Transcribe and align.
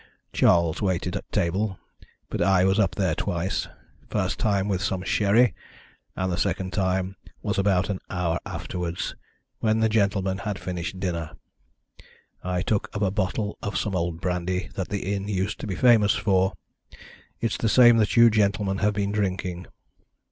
Charles 0.33 0.81
waited 0.81 1.15
at 1.15 1.31
table, 1.31 1.77
but 2.31 2.41
I 2.41 2.65
was 2.65 2.79
up 2.79 2.95
there 2.95 3.13
twice 3.13 3.67
first 4.09 4.39
time 4.39 4.67
with 4.67 4.81
some 4.81 5.03
sherry, 5.03 5.53
and 6.15 6.31
the 6.31 6.37
second 6.39 6.73
time 6.73 7.15
was 7.43 7.59
about 7.59 7.87
an 7.91 7.99
hour 8.09 8.39
afterwards, 8.43 9.13
when 9.59 9.79
the 9.79 9.87
gentlemen 9.89 10.39
had 10.39 10.57
finished 10.57 10.99
dinner. 10.99 11.37
I 12.43 12.63
took 12.63 12.89
up 12.95 13.03
a 13.03 13.11
bottle 13.11 13.59
of 13.61 13.77
some 13.77 13.95
old 13.95 14.19
brandy 14.21 14.71
that 14.73 14.89
the 14.89 15.13
inn 15.13 15.27
used 15.27 15.59
to 15.59 15.67
be 15.67 15.75
famous 15.75 16.15
for 16.15 16.53
it's 17.39 17.57
the 17.57 17.69
same 17.69 17.97
that 17.97 18.17
you 18.17 18.31
gentlemen 18.31 18.79
have 18.79 18.95
been 18.95 19.11
drinking. 19.11 19.67